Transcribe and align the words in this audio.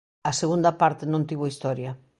A 0.29 0.31
segunda 0.41 0.71
parte 0.81 1.03
non 1.11 1.27
tivo 1.29 1.49
historia. 1.51 1.91